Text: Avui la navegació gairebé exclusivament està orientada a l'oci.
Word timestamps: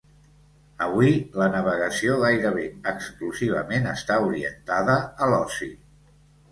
Avui 0.85 1.11
la 1.41 1.49
navegació 1.57 2.17
gairebé 2.25 2.65
exclusivament 2.95 3.87
està 3.95 4.21
orientada 4.33 4.99
a 5.27 5.31
l'oci. 5.35 5.73